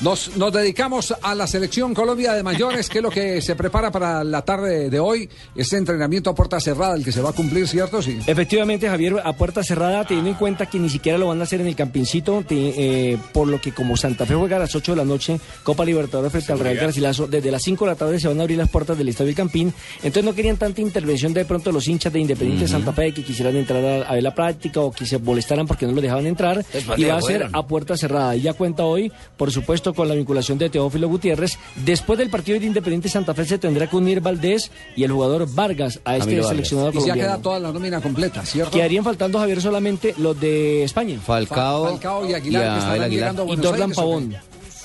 Nos, 0.00 0.36
nos 0.36 0.52
dedicamos 0.52 1.14
a 1.22 1.34
la 1.34 1.46
selección 1.46 1.94
Colombia 1.94 2.32
de 2.34 2.42
mayores, 2.42 2.88
que 2.88 2.98
es 2.98 3.02
lo 3.04 3.10
que 3.10 3.40
se 3.42 3.54
prepara 3.56 3.90
para 3.90 4.24
la 4.24 4.42
tarde 4.42 4.90
de 4.90 5.00
hoy. 5.00 5.28
Este 5.56 5.76
entrenamiento 5.76 6.30
a 6.30 6.34
puerta 6.34 6.60
cerrada, 6.60 6.94
el 6.94 7.04
que 7.04 7.12
se 7.12 7.20
va 7.20 7.30
a 7.30 7.32
cumplir, 7.32 7.66
¿cierto? 7.68 8.00
Sí. 8.02 8.18
Efectivamente, 8.26 8.88
Javier, 8.88 9.16
a 9.24 9.32
puerta 9.34 9.62
cerrada, 9.62 10.04
teniendo 10.06 10.30
en 10.30 10.36
cuenta 10.36 10.66
que 10.66 10.78
ni 10.78 10.88
siquiera 10.88 11.18
lo 11.18 11.28
van 11.28 11.40
a 11.40 11.44
hacer 11.44 11.60
en 11.60 11.66
el 11.66 11.76
Campincito, 11.76 12.42
te- 12.46 13.12
eh, 13.12 13.18
por 13.32 13.48
lo 13.48 13.60
que 13.60 13.72
como 13.72 13.96
Santa 13.96 14.26
Fe 14.26 14.34
juega 14.34 14.56
a 14.56 14.60
las 14.60 14.74
8 14.74 14.92
de 14.92 14.96
la 14.96 15.04
noche, 15.04 15.40
Copa 15.62 15.84
Libertadores 15.84 16.30
frente 16.32 16.52
al 16.52 16.58
Real 16.58 16.76
Garcilaso, 16.76 17.26
desde 17.26 17.50
las 17.50 17.62
5 17.62 17.84
de 17.84 17.90
la 17.92 17.96
tarde 17.96 18.20
se 18.20 18.28
van 18.28 18.38
a 18.40 18.42
abrir 18.42 18.58
las 18.58 18.68
puertas 18.68 18.96
del 18.98 19.08
Estadio 19.08 19.26
del 19.28 19.36
Campín. 19.36 19.72
Entonces 19.98 20.24
no 20.24 20.34
querían 20.34 20.56
tanta 20.56 20.80
intervención 20.80 21.32
de 21.34 21.44
pronto 21.44 21.72
los 21.72 21.86
hinchas 21.88 22.12
de 22.12 22.20
Independiente 22.20 22.68
Santa 22.68 22.92
Fe 22.92 23.12
que 23.12 23.22
quisieran 23.24 23.56
entrar 23.56 23.84
a, 23.84 24.08
a 24.08 24.14
ver 24.14 24.22
la 24.22 24.34
práctica 24.34 24.80
o 24.80 24.90
que 24.92 25.06
se 25.06 25.18
molestaran 25.18 25.66
porque 25.66 25.86
no 25.86 25.92
los 25.92 26.02
dejaban 26.02 26.26
entrar. 26.26 26.64
¿para 26.86 27.00
Y 27.00 27.04
va 27.04 27.16
a 27.16 27.22
ser 27.22 27.48
a 27.52 27.66
puerta 27.66 27.96
cerrada. 27.96 28.36
Y 28.36 28.42
ya 28.42 28.52
cuenta 28.54 28.84
hoy, 28.84 29.12
por 29.36 29.50
supuesto, 29.50 29.67
con 29.94 30.08
la 30.08 30.14
vinculación 30.14 30.56
de 30.56 30.70
Teófilo 30.70 31.08
Gutiérrez. 31.08 31.58
Después 31.76 32.18
del 32.18 32.30
partido 32.30 32.58
de 32.58 32.64
Independiente 32.66 33.08
Santa 33.10 33.34
Fe 33.34 33.44
se 33.44 33.58
tendrá 33.58 33.86
que 33.86 33.96
unir 33.96 34.20
Valdés 34.20 34.70
y 34.96 35.04
el 35.04 35.12
jugador 35.12 35.46
Vargas 35.54 36.00
a 36.04 36.16
este 36.16 36.30
Vargas. 36.36 36.48
seleccionado 36.48 36.88
Y 36.88 36.92
se 36.92 36.98
ha 36.98 37.00
colombiano. 37.02 37.20
quedado 37.20 37.42
toda 37.42 37.60
la 37.60 37.72
nómina 37.72 38.00
completa, 38.00 38.44
¿cierto? 38.46 38.70
Quedarían 38.70 39.04
faltando, 39.04 39.38
Javier, 39.38 39.60
solamente 39.60 40.14
los 40.18 40.40
de 40.40 40.84
España. 40.84 41.18
Falcao, 41.20 41.84
Falcao 41.90 42.26
y 42.28 42.32
Aguilar, 42.34 42.62
que 42.62 42.68
a 42.68 42.78
estarán 42.78 43.00
Abel 43.00 43.10
llegando 43.10 43.42
a 43.42 43.46
Y 43.52 43.56
Dorlan. 43.56 43.90
Pavón. 43.92 44.34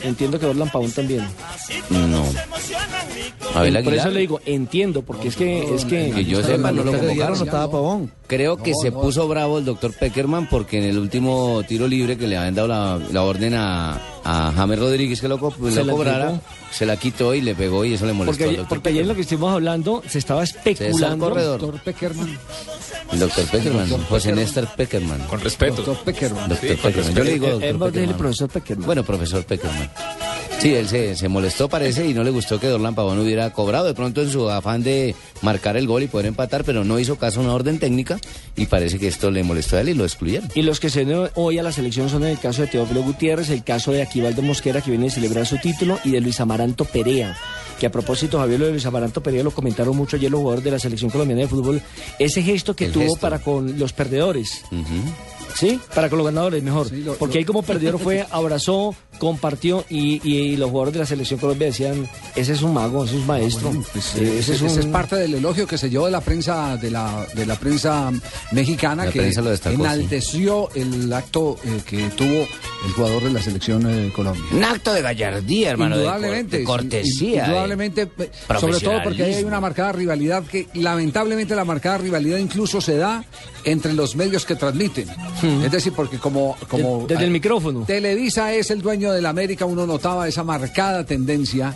Entiendo 0.01 0.37
que 0.37 0.47
Dorlan 0.47 0.69
Pavón 0.69 0.91
también. 0.91 1.25
No. 1.89 2.25
Abel 3.55 3.83
Por 3.83 3.93
eso 3.93 4.09
le 4.09 4.19
digo, 4.21 4.41
entiendo, 4.45 5.01
porque 5.03 5.27
es 5.29 5.35
que... 5.37 5.75
Es 5.75 5.85
que, 5.85 6.11
Que 6.11 6.25
yo 6.25 6.41
sepa, 6.43 6.71
no 6.71 6.83
lo 6.83 6.91
convocaron. 6.91 7.37
no 7.39 7.45
estaba 7.45 7.71
Pavón. 7.71 8.11
Creo 8.27 8.57
que 8.57 8.71
No, 8.71 8.77
se 8.81 8.91
no. 8.91 8.99
puso 9.01 9.27
bravo 9.27 9.59
el 9.59 9.65
doctor 9.65 9.93
Peckerman 9.93 10.49
porque 10.49 10.79
en 10.79 10.85
el 10.85 10.97
último 10.97 11.61
tiro 11.67 11.87
libre 11.87 12.17
que 12.17 12.27
le 12.27 12.35
habían 12.37 12.55
dado 12.55 12.67
la, 12.67 12.99
la 13.11 13.23
orden 13.23 13.53
a, 13.53 14.01
a 14.23 14.51
James 14.55 14.79
Rodríguez 14.79 15.19
que 15.21 15.27
lo, 15.27 15.37
co- 15.39 15.51
Se 15.51 15.75
lo 15.79 15.85
la 15.85 15.91
cobrara, 15.93 16.27
quitó. 16.31 16.41
se 16.71 16.85
la 16.85 16.97
quitó 16.97 17.33
y 17.35 17.41
le 17.41 17.55
pegó 17.55 17.83
y 17.85 17.93
eso 17.93 18.05
le 18.05 18.13
molestó 18.13 18.45
porque, 18.45 18.59
al 18.59 18.67
porque 18.67 18.89
ayer 18.89 19.01
en 19.01 19.07
lo 19.09 19.15
que 19.15 19.21
estuvimos 19.21 19.53
hablando 19.53 20.01
se 20.07 20.19
estaba 20.19 20.43
especulando... 20.43 21.29
Corredor. 21.29 21.59
Doctor 21.61 21.81
Peckerman. 21.81 22.39
El 23.11 23.19
doctor 23.19 23.45
Peckerman, 23.45 23.89
José 24.09 24.31
Néstor 24.33 24.67
Peckerman. 24.75 25.19
Con 25.27 25.39
respeto. 25.41 25.75
Doctor 25.83 25.97
Peckerman. 26.05 26.49
Doctor 26.49 26.77
Peckerman. 26.77 27.13
Yo 27.15 27.23
le 27.23 27.31
digo 27.33 27.47
Eh, 27.61 27.71
doctor 27.73 27.91
Peckerman. 27.91 28.17
profesor 28.17 28.49
Peckerman. 28.49 28.85
Bueno, 28.85 29.03
profesor 29.03 29.45
Peckerman. 29.45 29.91
Sí, 30.63 30.73
él 30.73 30.87
se, 30.87 31.17
se 31.17 31.27
molestó, 31.27 31.67
parece, 31.67 32.07
y 32.07 32.13
no 32.13 32.23
le 32.23 32.29
gustó 32.31 32.57
que 32.57 32.67
Dorlan 32.67 32.95
Pavón 32.95 33.19
hubiera 33.19 33.49
cobrado. 33.51 33.85
De 33.85 33.93
pronto 33.93 34.21
en 34.21 34.31
su 34.31 34.49
afán 34.49 34.81
de 34.81 35.13
marcar 35.41 35.75
el 35.75 35.87
gol 35.87 36.03
y 36.03 36.07
poder 36.07 36.27
empatar, 36.27 36.63
pero 36.63 36.85
no 36.85 36.99
hizo 36.99 37.17
caso 37.17 37.41
a 37.41 37.43
una 37.43 37.53
orden 37.53 37.79
técnica 37.79 38.17
y 38.55 38.67
parece 38.67 38.97
que 38.97 39.09
esto 39.09 39.29
le 39.29 39.43
molestó 39.43 39.75
a 39.75 39.81
él 39.81 39.89
y 39.89 39.93
lo 39.93 40.05
excluyeron. 40.05 40.49
Y 40.55 40.61
los 40.61 40.79
que 40.79 40.89
se 40.89 41.03
unen 41.03 41.29
hoy 41.35 41.59
a 41.59 41.63
la 41.63 41.73
selección 41.73 42.07
son 42.07 42.23
el 42.23 42.39
caso 42.39 42.61
de 42.61 42.69
Teófilo 42.69 43.03
Gutiérrez, 43.03 43.49
el 43.49 43.65
caso 43.65 43.91
de 43.91 44.03
Aquivaldo 44.03 44.41
Mosquera, 44.41 44.79
que 44.79 44.89
viene 44.91 45.07
a 45.07 45.11
celebrar 45.11 45.45
su 45.45 45.57
título, 45.57 45.99
y 46.05 46.11
de 46.11 46.21
Luis 46.21 46.39
Amaranto 46.39 46.85
Perea. 46.85 47.35
Que 47.77 47.87
a 47.87 47.91
propósito, 47.91 48.39
Javier, 48.39 48.61
lo 48.61 48.65
de 48.67 48.71
Luis 48.71 48.85
Amaranto 48.85 49.21
Perea 49.21 49.43
lo 49.43 49.51
comentaron 49.51 49.97
mucho 49.97 50.15
ayer 50.15 50.31
los 50.31 50.39
jugadores 50.39 50.63
de 50.63 50.71
la 50.71 50.79
selección 50.79 51.11
colombiana 51.11 51.41
de 51.41 51.49
fútbol. 51.49 51.81
Ese 52.19 52.41
gesto 52.41 52.73
que 52.73 52.85
El 52.85 52.93
tuvo 52.93 53.03
gesto. 53.03 53.19
para 53.19 53.39
con 53.39 53.77
los 53.77 53.91
perdedores. 53.91 54.61
¿Sí? 55.55 55.79
Para 55.93 56.09
con 56.09 56.17
los 56.17 56.25
ganadores, 56.25 56.63
mejor. 56.63 56.89
Sí, 56.89 56.97
lo- 57.03 57.15
Porque 57.15 57.35
lo- 57.35 57.39
ahí 57.39 57.45
como 57.45 57.61
perdedor 57.63 57.99
fue, 57.99 58.25
abrazó, 58.31 58.95
compartió 59.19 59.85
y, 59.89 60.19
y 60.27 60.57
los 60.57 60.69
jugadores 60.71 60.93
de 60.93 60.99
la 61.01 61.05
selección 61.05 61.39
Colombia 61.39 61.67
decían, 61.67 62.09
ese 62.35 62.53
es 62.53 62.61
un 62.63 62.73
mago, 62.73 63.03
ese 63.05 63.15
es 63.15 63.21
un 63.21 63.27
maestro. 63.27 63.71
Pues, 63.93 64.15
Eh, 64.15 64.39
ese 64.39 64.39
ese, 64.39 64.53
es 64.53 64.61
ese 64.71 64.79
es 64.79 64.85
un- 64.87 64.91
parte 64.91 65.15
del 65.15 65.35
elogio 65.35 65.67
que 65.67 65.77
se 65.77 65.89
llevó 65.89 66.05
de 66.05 66.11
la 66.11 66.21
prensa 66.21 66.75
de 66.77 66.89
la 66.91 67.25
de 67.35 67.45
la 67.45 67.55
prensa 67.55 68.11
mexicana 68.51 69.05
La 69.05 69.11
que 69.11 69.19
prensa 69.19 69.41
lo 69.41 69.49
destacó, 69.51 69.75
sí. 69.75 69.81
enalteció 69.81 70.69
el 70.75 71.11
acto 71.13 71.57
eh, 71.63 71.81
que 71.85 72.09
tuvo 72.09 72.45
el 72.85 72.91
jugador 72.91 73.23
de 73.23 73.31
la 73.31 73.41
selección 73.41 73.85
eh, 73.87 74.11
Colombia. 74.15 74.43
Un 74.51 74.63
acto 74.63 74.93
de 74.93 75.01
gallardía, 75.01 75.71
hermano, 75.71 75.97
de 75.97 76.03
cor- 76.05 76.15
indudablemente, 76.15 76.57
de, 76.59 76.63
cortesía. 76.63 77.45
indudablemente, 77.45 78.01
eh, 78.19 78.31
sobre 78.59 78.79
todo 78.79 79.01
porque 79.03 79.23
ahí 79.23 79.33
hay 79.35 79.43
una 79.43 79.59
marcada 79.61 79.91
rivalidad 79.93 80.43
que 80.43 80.67
lamentablemente 80.73 81.55
la 81.55 81.65
marcada 81.65 81.97
rivalidad 81.99 82.37
incluso 82.37 82.81
se 82.81 82.97
da 82.97 83.23
entre 83.63 83.93
los 83.93 84.15
medios 84.15 84.45
que 84.45 84.55
transmiten. 84.55 85.07
Es 85.63 85.71
decir, 85.71 85.93
porque 85.93 86.17
como 86.17 86.57
como 86.69 87.01
Hmm. 87.03 87.07
Desde 87.07 87.23
el 87.25 87.31
micrófono. 87.31 87.85
Televisa 87.85 88.53
es 88.53 88.69
el 88.71 88.81
dueño 88.81 89.11
de 89.11 89.21
la 89.21 89.29
América, 89.29 89.65
uno 89.65 89.85
notaba 89.85 90.27
esa 90.27 90.43
marcada 90.43 91.03
tendencia 91.05 91.73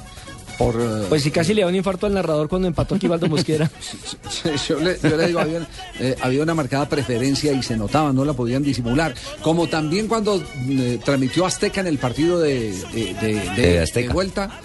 por 0.57 0.75
eh, 0.79 1.05
Pues 1.09 1.23
si 1.23 1.31
casi 1.31 1.53
le 1.53 1.61
da 1.61 1.67
un 1.67 1.75
infarto 1.75 2.05
al 2.07 2.13
narrador 2.13 2.47
cuando 2.49 2.67
empató 2.67 2.95
Aquivaldo 2.95 3.27
Mosquera. 3.27 3.69
yo, 4.67 4.79
le, 4.79 4.97
yo 5.01 5.17
le 5.17 5.27
digo, 5.27 5.39
había, 5.39 5.67
eh, 5.99 6.15
había 6.21 6.43
una 6.43 6.53
marcada 6.55 6.87
preferencia 6.89 7.51
y 7.53 7.61
se 7.63 7.77
notaba, 7.77 8.11
no 8.13 8.25
la 8.25 8.33
podían 8.33 8.63
disimular. 8.63 9.13
Como 9.41 9.67
también 9.67 10.07
cuando 10.07 10.43
eh, 10.69 10.99
transmitió 11.03 11.45
Azteca 11.45 11.81
en 11.81 11.87
el 11.87 11.97
partido 11.97 12.39
de, 12.39 12.71
de, 12.93 13.13
de- 13.21 13.33
de- 13.55 13.61
De 13.61 13.79
Azteca. 13.81 14.07
de 14.07 14.13
vuelta. 14.13 14.61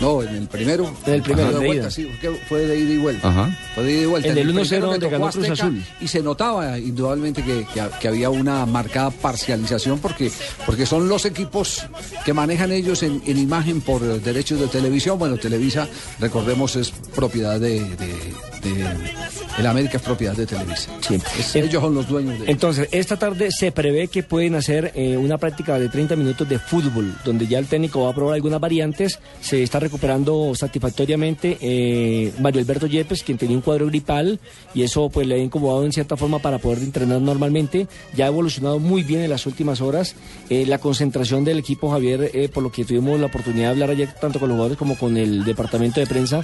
No, 0.00 0.22
en 0.22 0.34
el 0.34 0.46
primero. 0.48 0.92
En 1.06 1.14
el 1.14 1.22
primero, 1.22 1.48
de 1.48 1.58
de 1.58 1.66
vuelta, 1.66 1.90
sí, 1.90 2.08
fue 2.48 2.60
de 2.66 2.78
ida 2.78 2.92
y 2.94 2.98
vuelta. 2.98 3.28
Ajá. 3.28 3.58
Fue 3.74 3.84
de 3.84 3.92
ida 3.92 4.02
y 4.02 4.06
vuelta. 4.06 4.28
El 4.28 4.34
del 4.36 4.48
En 4.50 4.56
1-0 4.56 4.60
primero 4.68 4.86
donde 4.92 5.06
ganó 5.10 5.24
Cruz 5.30 5.46
Azul. 5.50 5.84
Y 6.00 6.08
se 6.08 6.22
notaba 6.22 6.78
indudablemente 6.78 7.42
que, 7.42 7.66
que 7.74 7.80
ha- 7.80 7.90
que 7.98 8.08
había 8.08 8.30
una 8.30 8.64
marcada 8.66 9.10
parcialización 9.10 9.98
porque, 9.98 10.30
porque 10.66 10.86
son 10.86 11.08
los 11.08 11.24
equipos 11.24 11.84
que 12.24 12.32
manejan 12.32 12.70
ellos 12.72 13.02
en, 13.02 13.20
en 13.26 13.38
imagen 13.38 13.80
por 13.80 14.00
derechos 14.20 14.60
de 14.60 14.68
televisión. 14.68 15.18
Bueno, 15.18 15.36
Televisa, 15.36 15.88
recordemos, 16.20 16.76
es 16.76 16.90
propiedad 17.14 17.58
de... 17.58 17.80
de- 17.80 18.34
de- 18.62 19.27
el 19.58 19.66
América 19.66 19.96
es 19.98 20.02
propiedad 20.02 20.34
de 20.36 20.46
Televisa. 20.46 20.90
Sí. 21.00 21.14
Es- 21.38 21.56
En- 21.56 21.64
ellos 21.64 21.82
son 21.82 21.94
los 21.94 22.08
dueños 22.08 22.38
de... 22.40 22.50
Entonces, 22.50 22.88
esta 22.92 23.16
tarde 23.16 23.50
se 23.50 23.72
prevé 23.72 24.08
que 24.08 24.22
pueden 24.22 24.54
hacer 24.54 24.92
eh, 24.94 25.16
una 25.16 25.38
práctica 25.38 25.78
de 25.78 25.88
30 25.88 26.16
minutos 26.16 26.48
de 26.48 26.58
fútbol, 26.58 27.14
donde 27.24 27.46
ya 27.46 27.58
el 27.58 27.66
técnico 27.66 28.02
va 28.04 28.10
a 28.10 28.14
probar 28.14 28.34
algunas 28.34 28.60
variantes. 28.60 29.18
Se 29.40 29.62
está 29.62 29.80
recuperando 29.80 30.54
satisfactoriamente 30.54 31.58
eh, 31.60 32.32
Mario 32.40 32.60
Alberto 32.60 32.86
Yepes, 32.86 33.22
quien 33.22 33.38
tenía 33.38 33.56
un 33.56 33.62
cuadro 33.62 33.86
gripal, 33.86 34.38
y 34.74 34.82
eso 34.82 35.08
pues 35.10 35.26
le 35.26 35.34
ha 35.34 35.38
incomodado 35.38 35.84
en 35.84 35.92
cierta 35.92 36.16
forma 36.16 36.38
para 36.38 36.58
poder 36.58 36.78
entrenar 36.78 37.20
normalmente. 37.20 37.86
Ya 38.14 38.26
ha 38.26 38.28
evolucionado 38.28 38.78
muy 38.78 39.02
bien 39.02 39.22
en 39.22 39.30
las 39.30 39.46
últimas 39.46 39.80
horas. 39.80 40.14
Eh, 40.50 40.64
la 40.66 40.78
concentración 40.78 41.44
del 41.44 41.58
equipo, 41.58 41.90
Javier, 41.90 42.30
eh, 42.32 42.48
por 42.48 42.62
lo 42.62 42.70
que 42.70 42.84
tuvimos 42.84 43.18
la 43.20 43.26
oportunidad 43.26 43.66
de 43.66 43.70
hablar 43.72 43.90
ayer 43.90 44.08
tanto 44.20 44.38
con 44.38 44.48
los 44.48 44.56
jugadores 44.56 44.78
como 44.78 44.96
con 44.96 45.16
el 45.16 45.44
departamento 45.44 46.00
de 46.00 46.06
prensa, 46.06 46.42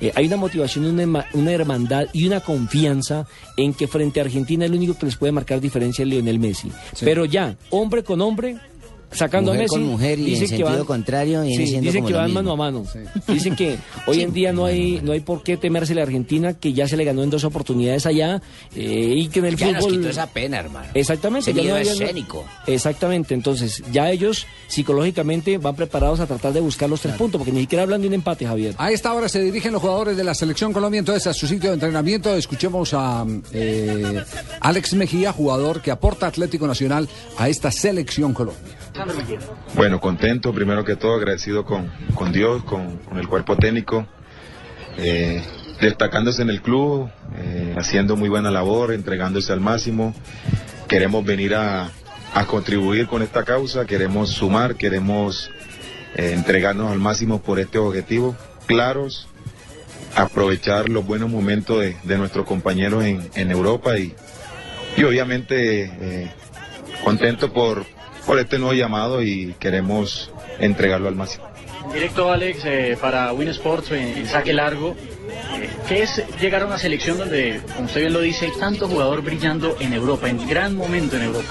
eh, 0.00 0.12
hay 0.14 0.26
una 0.26 0.36
motivación, 0.36 0.84
una, 0.86 1.02
herma- 1.04 1.26
una 1.32 1.52
hermandad 1.52 2.06
y 2.12 2.26
una 2.26 2.40
confianza 2.40 3.26
en 3.56 3.74
que 3.74 3.86
frente 3.88 4.20
a 4.20 4.24
Argentina 4.24 4.64
el 4.64 4.74
único 4.74 4.96
que 4.98 5.06
les 5.06 5.16
puede 5.16 5.32
marcar 5.32 5.60
diferencia 5.60 6.02
es 6.02 6.08
Lionel 6.08 6.38
Messi. 6.38 6.70
Pero 7.00 7.24
ya, 7.24 7.56
hombre 7.70 8.02
con 8.04 8.20
hombre, 8.20 8.56
sacando 9.12 9.52
Mujer 9.52 9.60
a 9.60 9.62
Messi. 9.62 9.74
con 9.74 9.82
mujer 9.86 10.18
y 10.18 10.22
en 10.22 10.26
dicen 10.28 10.40
que 10.42 10.48
sentido 10.48 10.68
van- 10.78 10.84
contrario 10.84 11.42
sí, 11.44 11.66
siendo 11.66 11.80
dicen 11.86 11.94
como 12.02 12.06
que 12.08 12.12
lo 12.12 12.18
van 12.18 12.26
mismo. 12.26 12.42
mano 12.42 12.52
a 12.52 12.56
mano. 12.56 12.84
Dicen 13.28 13.56
que 13.56 13.78
hoy 14.06 14.20
en 14.22 14.32
día 14.32 14.52
no 14.52 14.64
hay 14.66 15.00
no 15.02 15.12
hay 15.12 15.20
por 15.20 15.42
qué 15.42 15.56
temerse 15.56 15.94
la 15.94 16.02
Argentina, 16.02 16.54
que 16.54 16.72
ya 16.72 16.86
se 16.88 16.96
le 16.96 17.04
ganó 17.04 17.22
en 17.22 17.30
dos 17.30 17.44
oportunidades 17.44 18.04
allá 18.06 18.42
eh, 18.74 19.14
y 19.16 19.28
que 19.28 19.38
en 19.38 19.44
el 19.46 19.56
Ya 19.56 19.72
nos 19.72 19.84
fútbol... 19.84 19.98
quitó 19.98 20.10
esa 20.10 20.26
pena, 20.26 20.58
hermano. 20.58 20.88
Exactamente. 20.94 21.52
Ya 21.54 21.62
había- 21.76 21.80
escénico. 21.92 22.44
Exactamente, 22.66 23.34
entonces 23.34 23.82
ya 23.92 24.10
ellos 24.10 24.46
psicológicamente 24.68 25.58
van 25.58 25.74
preparados 25.76 26.20
a 26.20 26.26
tratar 26.26 26.52
de 26.52 26.60
buscar 26.60 26.88
los 26.90 27.00
tres 27.00 27.14
puntos, 27.14 27.38
porque 27.38 27.52
ni 27.52 27.60
siquiera 27.60 27.82
hablan 27.84 28.02
de 28.02 28.08
un 28.08 28.14
empate, 28.14 28.46
Javier. 28.46 28.74
A 28.78 28.90
esta 28.92 29.12
hora 29.14 29.28
se 29.28 29.40
dirigen 29.42 29.72
los 29.72 29.80
jugadores 29.82 30.16
de 30.16 30.24
la 30.24 30.34
selección 30.34 30.72
Colombia 30.72 30.98
entonces 30.98 31.26
a 31.26 31.32
su 31.34 31.46
sitio 31.46 31.70
de 31.70 31.74
entrenamiento. 31.74 32.34
Escuchemos 32.34 32.92
a 32.92 33.24
eh, 33.52 34.22
Alex 34.60 34.94
Mejía, 34.94 35.32
jugador 35.32 35.80
que 35.82 35.90
aporta 35.90 36.26
Atlético 36.26 36.66
Nacional 36.66 37.08
a 37.38 37.48
esta 37.48 37.70
selección 37.70 38.32
Colombia. 38.34 38.74
Bueno, 39.74 40.00
contento, 40.00 40.52
primero 40.52 40.84
que 40.84 40.96
todo, 40.96 41.14
agradecido 41.14 41.64
con, 41.64 41.90
con 42.14 42.32
Dios, 42.32 42.64
con, 42.64 42.96
con 42.98 43.18
el 43.18 43.28
cuerpo 43.28 43.56
técnico, 43.56 44.06
eh, 44.96 45.42
destacándose 45.80 46.42
en 46.42 46.50
el 46.50 46.62
club, 46.62 47.10
eh, 47.36 47.74
haciendo 47.76 48.16
muy 48.16 48.28
buena 48.28 48.50
labor, 48.50 48.92
entregándose 48.92 49.52
al 49.52 49.60
máximo. 49.60 50.14
Queremos 50.88 51.24
venir 51.24 51.54
a, 51.54 51.90
a 52.34 52.46
contribuir 52.46 53.06
con 53.06 53.22
esta 53.22 53.44
causa, 53.44 53.84
queremos 53.84 54.30
sumar, 54.30 54.76
queremos 54.76 55.50
eh, 56.14 56.32
entregarnos 56.32 56.90
al 56.90 56.98
máximo 56.98 57.42
por 57.42 57.58
este 57.58 57.78
objetivo, 57.78 58.36
claros, 58.66 59.28
aprovechar 60.14 60.88
los 60.88 61.04
buenos 61.04 61.28
momentos 61.28 61.80
de, 61.80 61.96
de 62.04 62.16
nuestros 62.16 62.46
compañeros 62.46 63.04
en, 63.04 63.28
en 63.34 63.50
Europa 63.50 63.98
y, 63.98 64.14
y 64.96 65.04
obviamente 65.04 66.32
contento 67.04 67.52
por, 67.52 67.84
por 68.26 68.38
este 68.38 68.58
nuevo 68.58 68.74
llamado 68.74 69.22
y 69.22 69.54
queremos 69.58 70.30
entregarlo 70.58 71.08
al 71.08 71.14
máximo. 71.14 71.44
Directo 71.94 72.32
Alex, 72.32 72.64
eh, 72.64 72.98
para 73.00 73.32
Win 73.32 73.48
Sports 73.48 73.92
en, 73.92 74.18
en 74.18 74.26
saque 74.26 74.52
largo, 74.52 74.96
eh, 75.60 75.70
¿qué 75.88 76.02
es 76.02 76.22
llegar 76.40 76.62
a 76.62 76.66
una 76.66 76.78
selección 76.78 77.16
donde, 77.16 77.60
como 77.74 77.86
usted 77.86 78.00
bien 78.00 78.12
lo 78.12 78.20
dice, 78.20 78.46
hay 78.46 78.52
tanto 78.58 78.88
jugador 78.88 79.22
brillando 79.22 79.76
en 79.78 79.92
Europa, 79.92 80.28
en 80.28 80.46
gran 80.48 80.76
momento 80.76 81.16
en 81.16 81.22
Europa? 81.22 81.48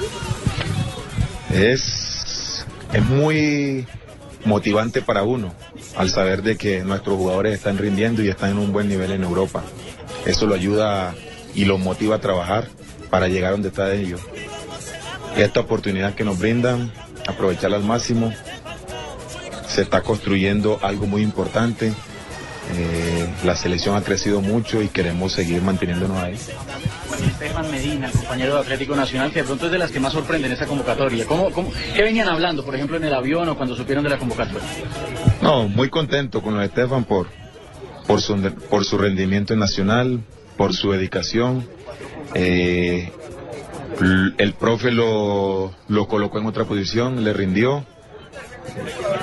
Es, 1.51 2.65
es 2.91 3.03
muy 3.03 3.87
motivante 4.43 5.01
para 5.01 5.23
uno 5.23 5.53
al 5.95 6.09
saber 6.09 6.43
de 6.43 6.57
que 6.57 6.83
nuestros 6.83 7.15
jugadores 7.15 7.53
están 7.53 7.77
rindiendo 7.77 8.21
y 8.21 8.27
están 8.27 8.51
en 8.51 8.57
un 8.57 8.73
buen 8.73 8.89
nivel 8.89 9.11
en 9.11 9.23
Europa. 9.23 9.63
Eso 10.25 10.45
lo 10.45 10.55
ayuda 10.55 11.15
y 11.55 11.65
los 11.65 11.79
motiva 11.79 12.17
a 12.17 12.19
trabajar 12.19 12.67
para 13.09 13.27
llegar 13.29 13.51
donde 13.51 13.69
está 13.69 13.93
ellos. 13.93 14.21
Esta 15.37 15.59
oportunidad 15.59 16.15
que 16.15 16.23
nos 16.23 16.39
brindan, 16.39 16.91
aprovecharla 17.27 17.77
al 17.77 17.83
máximo 17.83 18.33
se 19.67 19.81
está 19.81 20.01
construyendo 20.01 20.79
algo 20.81 21.05
muy 21.05 21.21
importante. 21.21 21.93
Eh, 22.73 23.27
la 23.43 23.55
selección 23.55 23.95
ha 23.95 24.01
crecido 24.01 24.41
mucho 24.41 24.81
y 24.81 24.87
queremos 24.87 25.33
seguir 25.33 25.61
manteniéndonos 25.61 26.17
ahí. 26.17 26.35
Estefan 27.27 27.69
Medina, 27.69 28.07
el 28.07 28.13
compañero 28.13 28.55
de 28.55 28.61
Atlético 28.61 28.95
Nacional, 28.95 29.31
que 29.31 29.39
de 29.39 29.45
pronto 29.45 29.65
es 29.65 29.71
de 29.71 29.77
las 29.77 29.91
que 29.91 29.99
más 29.99 30.13
sorprenden 30.13 30.51
esa 30.51 30.65
convocatoria. 30.65 31.25
¿Cómo, 31.25 31.51
cómo, 31.51 31.71
¿Qué 31.93 32.01
venían 32.01 32.27
hablando, 32.29 32.63
por 32.63 32.73
ejemplo, 32.75 32.97
en 32.97 33.03
el 33.03 33.13
avión 33.13 33.49
o 33.49 33.57
cuando 33.57 33.75
supieron 33.75 34.03
de 34.03 34.09
la 34.09 34.17
convocatoria? 34.17 34.67
No, 35.41 35.67
muy 35.67 35.89
contento 35.89 36.41
con 36.41 36.53
lo 36.53 36.61
de 36.61 36.67
Estefan 36.67 37.03
por, 37.03 37.27
por, 38.07 38.21
su, 38.21 38.35
por 38.69 38.85
su 38.85 38.97
rendimiento 38.97 39.53
en 39.53 39.59
Nacional, 39.59 40.21
por 40.57 40.73
su 40.73 40.91
dedicación. 40.91 41.67
Eh, 42.33 43.11
el 44.37 44.53
profe 44.53 44.91
lo, 44.91 45.73
lo 45.87 46.07
colocó 46.07 46.39
en 46.39 46.45
otra 46.45 46.65
posición, 46.65 47.23
le 47.23 47.33
rindió. 47.33 47.85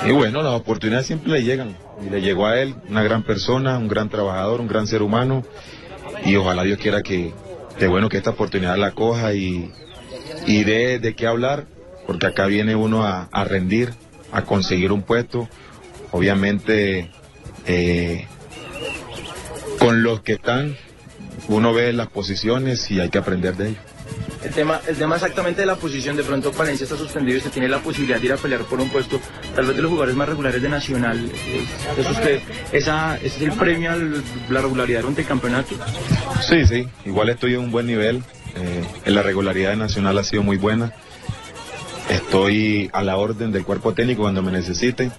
Y 0.05 0.11
bueno, 0.11 0.41
las 0.41 0.53
oportunidades 0.53 1.07
siempre 1.07 1.31
le 1.31 1.43
llegan. 1.43 1.77
Y 2.05 2.09
le 2.09 2.21
llegó 2.21 2.47
a 2.47 2.59
él, 2.59 2.75
una 2.89 3.03
gran 3.03 3.23
persona, 3.23 3.77
un 3.77 3.87
gran 3.87 4.09
trabajador, 4.09 4.61
un 4.61 4.67
gran 4.67 4.87
ser 4.87 5.01
humano. 5.01 5.43
Y 6.25 6.35
ojalá 6.35 6.63
Dios 6.63 6.79
quiera 6.79 7.01
que, 7.01 7.33
bueno, 7.87 8.09
que 8.09 8.17
esta 8.17 8.31
oportunidad 8.31 8.77
la 8.77 8.91
coja 8.91 9.33
y, 9.33 9.71
y 10.47 10.63
dé 10.63 10.99
de 10.99 11.15
qué 11.15 11.27
hablar, 11.27 11.65
porque 12.07 12.27
acá 12.27 12.45
viene 12.47 12.75
uno 12.75 13.03
a, 13.03 13.29
a 13.31 13.43
rendir, 13.43 13.93
a 14.31 14.43
conseguir 14.43 14.91
un 14.91 15.03
puesto. 15.03 15.47
Obviamente, 16.11 17.11
eh, 17.65 18.27
con 19.79 20.03
los 20.03 20.21
que 20.21 20.33
están, 20.33 20.75
uno 21.47 21.73
ve 21.73 21.93
las 21.93 22.07
posiciones 22.07 22.89
y 22.91 22.99
hay 22.99 23.09
que 23.09 23.17
aprender 23.17 23.55
de 23.55 23.69
ellos. 23.69 23.83
El 24.43 24.51
tema, 24.51 24.81
el 24.87 24.95
tema 24.97 25.15
exactamente 25.15 25.61
de 25.61 25.67
la 25.67 25.75
posición, 25.75 26.17
de 26.17 26.23
pronto 26.23 26.51
Palencia 26.51 26.83
está 26.83 26.97
suspendido 26.97 27.35
y 27.35 27.37
usted 27.37 27.51
tiene 27.51 27.69
la 27.69 27.79
posibilidad 27.79 28.19
de 28.19 28.25
ir 28.25 28.33
a 28.33 28.37
pelear 28.37 28.61
por 28.61 28.79
un 28.79 28.89
puesto, 28.89 29.19
tal 29.55 29.65
vez 29.65 29.75
de 29.75 29.81
los 29.81 29.89
jugadores 29.89 30.15
más 30.15 30.27
regulares 30.27 30.61
de 30.61 30.69
Nacional. 30.69 31.31
eh, 31.33 31.65
¿Es 31.97 32.09
usted, 32.09 32.41
esa, 32.73 33.15
ese 33.17 33.27
es 33.37 33.41
el 33.41 33.51
premio 33.53 33.91
a 33.91 33.95
la 33.95 34.61
regularidad 34.61 35.01
durante 35.01 35.21
el 35.21 35.27
campeonato? 35.27 35.75
Sí, 36.41 36.65
sí, 36.65 36.87
igual 37.05 37.29
estoy 37.29 37.53
en 37.53 37.61
un 37.61 37.71
buen 37.71 37.87
nivel. 37.87 38.21
eh, 38.55 38.83
en 39.05 39.15
la 39.15 39.23
regularidad 39.23 39.71
de 39.71 39.77
Nacional 39.77 40.17
ha 40.17 40.23
sido 40.23 40.43
muy 40.43 40.57
buena. 40.57 40.91
Estoy 42.09 42.89
a 42.93 43.01
la 43.01 43.15
orden 43.17 43.51
del 43.51 43.63
cuerpo 43.63 43.93
técnico 43.93 44.23
cuando 44.23 44.41
me 44.43 44.51
necesiten. 44.51 45.11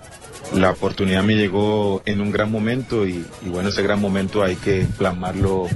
La 0.53 0.71
oportunidad 0.71 1.23
me 1.23 1.35
llegó 1.35 2.03
en 2.05 2.21
un 2.21 2.31
gran 2.31 2.51
momento 2.51 3.07
y, 3.07 3.25
y 3.45 3.49
bueno, 3.49 3.71
ese 3.71 3.83
gran 3.83 4.01
momento 4.01 4.43
hay 4.43 4.57
que 4.57 4.87
plasmarlo 4.99 5.69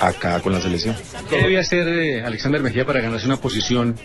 acá 0.00 0.40
con 0.40 0.52
la 0.52 0.60
selección. 0.60 0.96
¿Qué 1.28 1.38
debía 1.38 1.60
hacer 1.60 1.88
eh, 1.88 2.24
Alexander 2.24 2.62
Mejía 2.62 2.86
para 2.86 3.00
ganarse 3.00 3.26
una 3.26 3.36
posición 3.36 3.96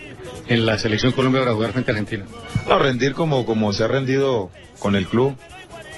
en 0.48 0.66
la 0.66 0.78
selección 0.78 1.12
Colombia 1.12 1.40
para 1.42 1.54
jugar 1.54 1.72
frente 1.72 1.90
a 1.90 1.94
Argentina? 1.94 2.24
No, 2.68 2.78
rendir 2.78 3.14
como, 3.14 3.46
como 3.46 3.72
se 3.72 3.84
ha 3.84 3.88
rendido 3.88 4.50
con 4.78 4.96
el 4.96 5.06
club, 5.06 5.36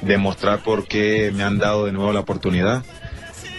demostrar 0.02 0.62
por 0.62 0.87
qué 0.87 1.32
me 1.34 1.43
han 1.43 1.58
dado 1.58 1.87
de 1.87 1.93
nuevo 1.93 2.12
la 2.12 2.20
oportunidad. 2.20 2.84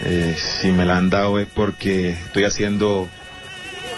Eh, 0.04 0.34
si 0.36 0.72
me 0.72 0.84
la 0.84 0.96
han 0.96 1.10
dado 1.10 1.38
es 1.38 1.48
porque 1.48 2.10
estoy 2.10 2.44
haciendo 2.44 3.08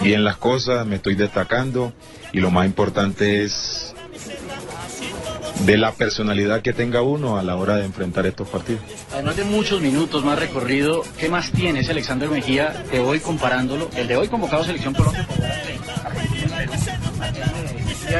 bien 0.00 0.24
las 0.24 0.36
cosas, 0.36 0.86
me 0.86 0.96
estoy 0.96 1.14
destacando 1.14 1.92
y 2.32 2.40
lo 2.40 2.50
más 2.50 2.66
importante 2.66 3.42
es 3.44 3.94
de 5.64 5.76
la 5.76 5.92
personalidad 5.92 6.62
que 6.62 6.72
tenga 6.72 7.02
uno 7.02 7.38
a 7.38 7.42
la 7.42 7.56
hora 7.56 7.76
de 7.76 7.84
enfrentar 7.84 8.26
estos 8.26 8.48
partidos. 8.48 8.82
Además 9.12 9.36
de 9.36 9.44
muchos 9.44 9.80
minutos 9.80 10.24
más 10.24 10.38
recorrido, 10.38 11.02
¿qué 11.18 11.28
más 11.28 11.50
tiene 11.50 11.80
ese 11.80 11.92
Alexander 11.92 12.28
Mejía 12.28 12.74
de 12.90 13.00
hoy 13.00 13.20
comparándolo? 13.20 13.90
El 13.96 14.08
de 14.08 14.16
hoy 14.16 14.28
convocado 14.28 14.62
a 14.62 14.66
Selección 14.66 14.94
Colombia 14.94 15.26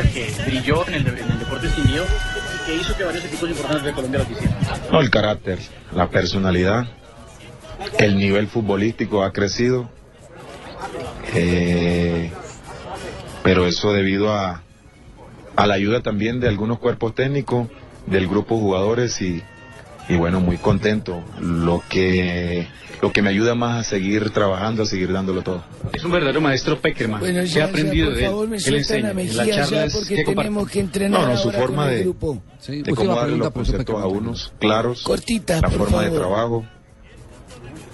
que 0.03 0.33
brilló 0.47 0.87
en 0.89 0.95
el, 0.95 1.07
en 1.07 1.31
el 1.31 1.39
deporte 1.39 1.69
y 1.69 2.67
que 2.67 2.75
hizo 2.75 2.97
que 2.97 3.05
varios 3.05 3.25
equipos 3.25 3.49
importantes 3.49 3.85
de 3.85 3.93
Colombia 3.93 4.21
lo 4.21 4.27
quisieran. 4.27 4.57
No, 4.91 5.01
el 5.01 5.11
carácter, 5.11 5.59
la 5.93 6.09
personalidad, 6.09 6.87
el 7.99 8.19
nivel 8.19 8.49
futbolístico 8.49 9.23
ha 9.23 9.33
crecido, 9.33 9.89
eh, 11.35 12.31
pero 13.43 13.67
eso 13.67 13.93
debido 13.93 14.33
a, 14.33 14.63
a 15.57 15.67
la 15.67 15.75
ayuda 15.75 16.01
también 16.03 16.41
de 16.41 16.49
algunos 16.49 16.79
cuerpos 16.79 17.15
técnicos, 17.15 17.69
del 18.07 18.27
grupo 18.29 18.55
de 18.57 18.61
jugadores 18.61 19.21
y, 19.23 19.43
y 20.09 20.17
bueno, 20.17 20.41
muy 20.41 20.59
contento, 20.59 21.23
lo 21.41 21.83
que, 21.89 22.67
lo 23.01 23.13
que 23.13 23.23
me 23.23 23.31
ayuda 23.31 23.55
más 23.55 23.79
a 23.87 23.89
seguir 23.89 24.31
trabajando, 24.31 24.83
a 24.83 24.87
seguir 24.87 25.13
dándolo 25.13 25.43
todo. 25.43 25.65
Es 25.93 26.05
un 26.05 26.13
verdadero 26.13 26.41
maestro 26.41 26.79
Peckerman. 26.81 27.21
Bueno, 27.21 27.41
¿Qué 27.41 27.47
ya, 27.47 27.65
ha 27.65 27.69
aprendido 27.69 28.07
ya, 28.07 28.11
por 28.11 28.15
de 28.17 28.25
él? 28.25 28.31
favor, 28.31 28.49
me 28.49 28.57
¿Qué 28.59 28.71
le 28.71 28.85
sueltan 28.85 28.97
enseña? 28.97 29.07
a 29.07 29.11
En 29.11 29.17
la 29.37 29.45
Mejía 29.45 29.65
charla 29.65 29.87
ya 29.87 29.93
porque 29.93 30.25
tenemos 30.25 30.69
que 30.71 30.81
entrenar 30.81 31.21
No, 31.21 31.29
no, 31.29 31.37
su 31.39 31.51
forma 31.51 31.87
de- 31.89 32.01
grupo. 32.03 32.43
Sí, 32.59 32.83
de 32.83 32.95
cómo 32.95 33.09
darle 33.15 33.23
pregunta, 33.23 33.45
los 33.45 33.53
conceptos 33.55 34.03
a 34.03 34.07
unos 34.07 34.53
claros, 34.59 35.03
Cortitas, 35.03 35.63
la 35.63 35.69
por 35.69 35.79
forma 35.79 36.03
de 36.03 36.09
favor. 36.11 36.21
trabajo, 36.21 36.65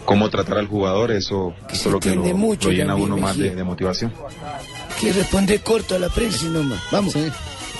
cómo 0.05 0.29
tratar 0.31 0.59
al 0.59 0.67
jugador, 0.67 1.13
eso, 1.13 1.55
Que 1.69 1.75
eso 1.75 1.89
es 1.89 1.93
lo 1.93 2.01
que 2.01 2.15
lo, 2.15 2.23
mucho 2.37 2.69
lo 2.69 2.75
llena 2.75 2.93
a 2.93 2.97
también, 2.97 3.13
uno 3.13 3.21
más 3.23 3.37
de, 3.37 3.43
Mejía. 3.45 3.57
de 3.57 3.65
motivación. 3.65 4.13
Que 5.01 5.13
responde 5.13 5.59
corto 5.61 5.95
a 5.95 5.99
la 5.99 6.09
prensa 6.09 6.47
y 6.47 6.51
nomás. 6.51 6.81
Vamos. 6.91 7.13
Sí. 7.13 7.27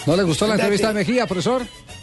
¿No 0.07 0.17
le 0.17 0.23
gustó 0.23 0.47
la 0.47 0.55
entrevista 0.55 0.89
de 0.89 0.95
Mejía, 0.95 1.27
profesor? 1.27 1.63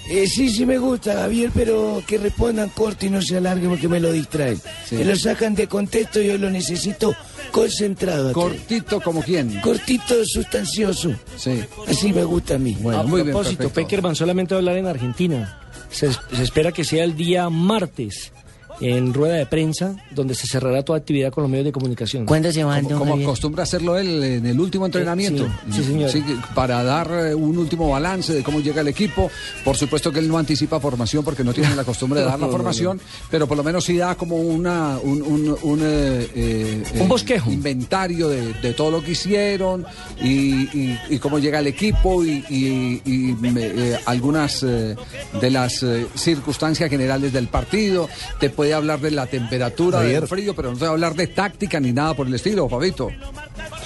Eh, 0.10 0.28
sí, 0.28 0.50
sí 0.50 0.66
me 0.66 0.78
gusta, 0.78 1.14
Javier, 1.16 1.52
pero 1.54 2.02
que 2.08 2.18
respondan 2.18 2.70
corto 2.70 3.06
y 3.06 3.10
no 3.10 3.22
se 3.22 3.38
alarguen 3.38 3.70
porque 3.70 3.88
me 3.90 4.00
lo 4.00 4.12
distraen. 4.12 4.60
Sí. 4.86 4.96
Me 4.96 5.06
lo 5.06 5.16
sacan 5.16 5.54
de 5.54 5.68
contexto 5.68 6.22
y 6.22 6.28
yo 6.28 6.38
lo 6.38 6.50
necesito 6.50 7.14
concentrado. 7.52 8.32
Cortito 8.32 9.02
como 9.02 9.22
quién. 9.22 9.60
Cortito, 9.60 10.24
sustancioso. 10.26 11.14
Sí. 11.36 11.62
Así 11.88 12.14
me 12.14 12.24
gusta 12.24 12.56
a 12.56 12.58
mí. 12.58 12.78
Bueno, 12.80 13.02
a 13.02 13.04
muy 13.04 13.22
bien, 13.22 13.34
propósito, 13.34 13.58
perfecto. 13.58 13.82
Peckerman 13.82 14.16
solamente 14.16 14.54
va 14.54 14.60
a 14.60 14.62
hablar 14.62 14.78
en 14.78 14.88
Argentina. 14.88 15.60
Se 15.90 16.10
espera 16.42 16.72
que 16.72 16.84
sea 16.84 17.04
el 17.04 17.16
día 17.16 17.50
martes 17.50 18.32
en 18.80 19.14
rueda 19.14 19.36
de 19.36 19.46
prensa, 19.46 19.96
donde 20.12 20.36
se 20.36 20.46
cerrará 20.48 20.84
toda 20.84 21.00
actividad 21.00 21.32
con 21.32 21.44
los 21.44 21.50
medios 21.52 21.66
de 21.66 21.72
comunicación. 21.72 22.26
¿Cuándo 22.26 22.52
se 22.52 22.64
van, 22.64 22.84
Como, 22.86 23.00
como 23.00 23.14
acostumbra 23.16 23.64
hacerlo 23.64 23.98
él 23.98 24.24
en 24.24 24.46
el 24.46 24.60
último 24.60 24.86
entrenamiento. 24.86 25.48
sí, 25.72 25.84
señor. 25.84 26.12
para 26.54 26.84
dar 26.84 27.10
eh, 27.12 27.36
un 27.36 27.58
último 27.58 27.90
balance 27.90 28.34
de 28.34 28.44
cómo 28.44 28.60
llega 28.60 28.82
el 28.82 28.88
equipo. 28.88 29.32
Por 29.64 29.76
supuesto 29.78 30.12
que 30.12 30.20
él 30.20 30.28
no 30.28 30.38
anticipa 30.38 30.80
formación 30.80 31.24
porque 31.24 31.44
no 31.44 31.54
tiene 31.54 31.76
la 31.76 31.84
costumbre 31.84 32.20
de 32.20 32.26
dar 32.28 32.40
la 32.40 32.48
formación, 32.48 33.00
pero 33.32 33.48
por 33.48 33.58
lo 33.58 33.64
menos 33.64 33.84
sí 33.84 33.98
da 33.98 34.16
como 34.16 34.36
una, 34.38 34.98
un, 35.02 35.22
un, 35.22 35.58
un, 35.64 35.80
eh, 35.82 36.28
eh, 36.36 36.84
Un 36.96 37.02
eh, 37.02 37.08
bosquejo. 37.08 37.52
inventario 37.52 38.30
de, 38.30 38.54
de 38.54 38.74
todo 38.74 38.92
lo 38.92 39.02
que 39.04 39.12
hicieron 39.12 39.86
y, 40.22 40.30
y- 40.78 41.00
y 41.10 41.20
cómo 41.20 41.40
llega 41.40 41.60
el 41.60 41.68
equipo 41.68 42.24
y, 42.24 42.44
y- 42.50 43.02
y, 43.06 43.36
me- 43.40 43.66
eh, 43.66 44.00
algunas 44.06 44.62
eh, 44.64 44.96
de 45.42 45.50
las 45.52 45.82
eh, 45.84 46.06
circunstancias 46.16 46.90
generales 46.90 47.34
del 47.34 47.48
partido. 47.48 48.08
Te 48.40 48.50
puede 48.50 48.67
hablar 48.74 49.00
de 49.00 49.12
la 49.12 49.26
temperatura, 49.28 50.00
Javier. 50.00 50.20
del 50.22 50.30
frío, 50.30 50.56
pero 50.56 50.72
no 50.72 50.78
te 50.78 50.82
va 50.84 50.90
a 50.90 50.94
hablar 50.94 51.16
de 51.16 51.28
táctica 51.28 51.80
ni 51.80 51.92
nada 51.94 52.14
por 52.14 52.28
el 52.28 52.34
estilo, 52.36 52.68
Fabito. 52.68 53.10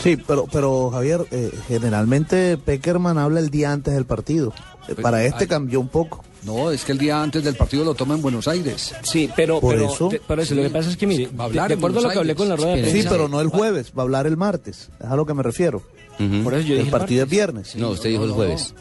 Sí, 0.02 0.18
pero, 0.26 0.48
pero 0.52 0.90
Javier, 0.90 1.26
eh, 1.32 1.52
generalmente 1.68 2.58
Peckerman 2.58 3.18
habla 3.18 3.40
el 3.40 3.50
día 3.50 3.72
antes 3.72 3.94
del 3.94 4.06
partido. 4.06 4.54
Eh, 4.88 4.96
Para 4.96 5.24
este 5.24 5.44
ay. 5.44 5.48
cambió 5.48 5.80
un 5.80 5.90
poco. 5.90 6.24
No, 6.44 6.72
es 6.72 6.84
que 6.84 6.92
el 6.92 6.98
día 6.98 7.22
antes 7.22 7.44
del 7.44 7.56
partido 7.56 7.84
lo 7.86 7.94
toma 7.94 8.16
en 8.16 8.22
Buenos 8.24 8.48
Aires. 8.48 8.96
Sí, 9.04 9.30
pero, 9.36 9.60
Por 9.60 9.76
pero, 9.76 9.94
eso. 9.94 10.10
te- 10.10 10.20
por 10.20 10.40
eso, 10.40 10.56
lo 10.56 10.64
que 10.64 10.72
pasa 10.72 10.90
es 10.90 10.98
que, 10.98 11.06
mire, 11.06 11.28
va 11.40 11.44
a 11.44 11.48
hablar 11.48 11.70
de, 11.70 11.76
de 11.76 11.80
acuerdo 11.80 12.00
a 12.00 12.02
lo 12.02 12.10
que 12.10 12.18
hablé 12.18 12.34
con 12.34 12.50
la 12.50 12.56
rueda 12.56 12.72
de 12.76 12.86
Sí, 12.86 12.92
prensa, 12.92 13.10
pero 13.12 13.28
no 13.28 13.42
el 13.42 13.50
jueves, 13.50 13.92
va 13.96 14.02
a 14.02 14.06
hablar 14.06 14.26
el 14.26 14.38
martes. 14.38 14.90
Es 15.00 15.06
a 15.06 15.16
lo 15.16 15.26
que 15.28 15.36
me 15.36 15.44
refiero. 15.44 15.84
por 16.44 16.54
eso 16.56 16.68
yo 16.68 16.74
El 16.74 16.80
dije 16.80 16.92
partido 16.92 17.24
es 17.26 17.30
viernes. 17.30 17.76
No, 17.76 17.90
usted 17.92 18.10
dijo 18.10 18.24
el 18.24 18.32
jueves. 18.32 18.74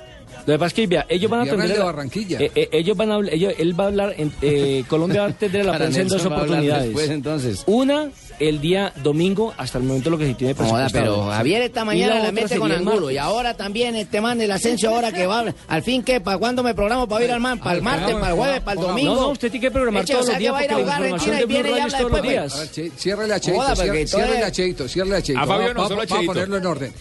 Lo 0.46 0.54
que 0.54 0.58
pasa 0.58 0.66
es 0.68 0.74
que, 0.74 0.86
vea, 0.86 1.06
ellos 1.08 1.30
van 1.30 1.40
a 1.40 1.44
tener... 1.50 1.68
de 1.68 1.78
Barranquilla. 1.78 2.38
eh, 2.40 2.50
eh, 2.54 2.68
ellos 2.72 2.96
van 2.96 3.10
a 3.12 3.18
ellos- 3.30 3.54
él 3.58 3.78
va 3.78 3.84
a 3.84 3.86
hablar, 3.88 4.14
en, 4.16 4.32
eh, 4.42 4.84
Colombia 4.88 5.22
va 5.22 5.28
a 5.28 5.32
tener 5.32 5.64
la 5.66 5.76
prensa 5.78 6.00
en 6.00 6.08
dos 6.08 6.24
oportunidades. 6.24 6.84
después, 6.84 7.10
entonces. 7.10 7.62
Una, 7.66 8.10
el 8.38 8.60
día 8.60 8.92
domingo, 9.02 9.52
hasta 9.58 9.78
el 9.78 9.84
momento 9.84 10.08
lo 10.10 10.16
que 10.18 10.26
se 10.26 10.34
tiene 10.34 10.54
Joda, 10.54 10.88
pero 10.90 11.24
Javier 11.26 11.62
esta 11.62 11.84
mañana 11.84 12.14
la, 12.14 12.20
otra 12.20 12.32
mete 12.32 12.58
con 12.58 12.72
Angulo 12.72 13.10
y 13.10 13.18
ahora 13.18 13.54
también 13.54 13.94
este 13.96 14.20
man 14.20 14.38
del 14.38 14.50
ascenso 14.50 14.88
ahora 14.88 15.12
que 15.12 15.26
va 15.26 15.44
al 15.68 15.82
fin 15.82 16.02
que 16.02 16.20
para 16.20 16.38
cuándo 16.38 16.62
me 16.62 16.74
programo 16.74 17.06
para 17.06 17.24
ir 17.24 17.32
al 17.32 17.40
man 17.40 17.58
para 17.58 17.76
el 17.76 17.82
martes 17.82 18.14
para 18.14 18.28
el 18.30 18.34
jueves 18.36 18.60
para 18.62 18.80
el 18.80 18.86
domingo 18.86 19.14
No, 19.14 19.20
no, 19.20 19.28
usted 19.28 19.50
tiene 19.50 19.66
que 19.66 19.70
programar 19.70 20.02
Eche, 20.04 20.14
o 20.14 20.16
todos 20.20 20.26
sea 20.26 20.34
los 20.34 20.38
que 20.38 20.42
días 20.42 20.54
va 20.54 20.58
a 20.58 20.64
ir 20.64 20.72
a 20.72 20.78
la 20.78 20.96
Argentina 20.96 21.40
y 21.40 21.44
viene 21.46 21.68
y 21.70 21.78
habla 21.80 21.98
después, 21.98 22.22
días. 22.22 22.54
A 22.54 22.58
ver, 22.60 22.70
Che- 22.70 22.90
Ciérrele 22.96 23.34
a 23.34 23.40
Cheito, 23.40 23.60
Joda, 23.60 23.74
cier- 23.74 23.76
porque 23.76 24.06
ciérrele 24.06 24.26
entonces- 24.32 24.44
a 24.44 24.52
Cheito, 24.52 24.88
ciérrele 24.88 25.16
a 25.16 25.22
Cheito. 25.22 25.40
A 25.42 25.46
Fabio 25.46 25.74
no, 25.74 25.82
va- 25.82 25.88
solo 25.88 26.00
a 26.02 26.04
va 26.06 26.14
a 26.14 26.18
Cheito. 26.18 26.32
ponerlo 26.32 26.56
en 26.56 26.66
orden. 26.66 26.92